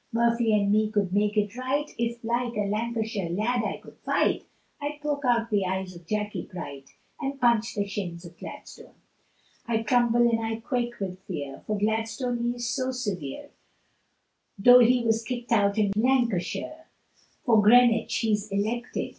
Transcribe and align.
Murphy 0.11 0.51
and 0.51 0.71
me 0.71 0.89
could 0.89 1.13
make 1.13 1.37
it 1.37 1.55
right, 1.55 1.91
If 1.95 2.23
like 2.23 2.55
a 2.57 2.67
Lancashire 2.67 3.29
lad 3.29 3.63
I 3.63 3.77
could 3.77 3.97
fight, 4.03 4.45
I'd 4.81 4.99
poke 4.99 5.23
out 5.25 5.51
the 5.51 5.63
eyes 5.67 5.95
of 5.95 6.07
Jackey 6.07 6.49
Bright, 6.51 6.95
And 7.19 7.39
punch 7.39 7.75
the 7.75 7.87
shins 7.87 8.25
of 8.25 8.35
Gladstone. 8.35 8.95
I 9.67 9.83
tremble 9.83 10.27
and 10.27 10.43
I 10.43 10.55
quake 10.55 10.99
with 10.99 11.19
fear, 11.27 11.61
For 11.67 11.77
Gladstone 11.77 12.39
he 12.39 12.55
is 12.55 12.67
so 12.67 12.89
severe, 12.89 13.51
Though 14.57 14.79
he 14.79 15.03
was 15.03 15.21
kicked 15.21 15.51
out 15.51 15.77
in 15.77 15.91
Lancashire, 15.95 16.87
For 17.45 17.61
Greenwich 17.61 18.15
he's 18.15 18.49
elected. 18.51 19.09